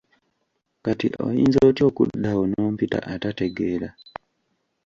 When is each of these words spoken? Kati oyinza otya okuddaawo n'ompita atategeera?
Kati 0.83 1.07
oyinza 1.25 1.59
otya 1.69 1.83
okuddaawo 1.89 2.43
n'ompita 2.47 2.99
atategeera? 3.13 3.89